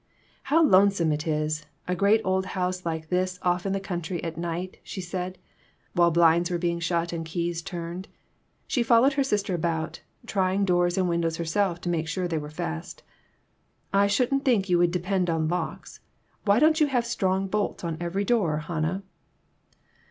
"How 0.49 0.63
lonesome 0.65 1.11
it 1.11 1.27
is 1.27 1.67
a 1.87 1.93
great 1.95 2.21
old 2.25 2.47
house 2.57 2.83
like 2.87 3.09
this 3.09 3.37
off 3.43 3.67
in 3.67 3.71
the 3.73 3.79
country 3.79 4.23
at 4.23 4.35
night!" 4.35 4.79
she 4.83 4.99
said, 4.99 5.37
while 5.93 6.09
blinds 6.09 6.49
were 6.49 6.57
being 6.57 6.79
shut 6.79 7.13
and 7.13 7.23
keys 7.23 7.61
turned. 7.61 8.07
She 8.65 8.81
followed 8.81 9.13
her 9.13 9.23
sister 9.23 9.53
about, 9.53 10.01
trying 10.25 10.65
doors 10.65 10.97
and 10.97 11.07
win 11.07 11.21
dows 11.21 11.37
herself 11.37 11.79
to 11.81 11.89
make 11.89 12.07
sure 12.07 12.27
they 12.27 12.39
were 12.39 12.49
fast. 12.49 13.03
"I 13.93 14.07
shouldn't 14.07 14.43
think 14.43 14.69
you 14.69 14.79
would 14.79 14.89
depend 14.89 15.29
on 15.29 15.47
locks. 15.47 15.99
Why 16.45 16.57
don't 16.57 16.79
you 16.81 16.87
have 16.87 17.05
strong 17.05 17.45
bolts 17.47 17.83
on 17.83 17.97
every 18.01 18.23
door, 18.25 18.57
Hannah 18.57 19.03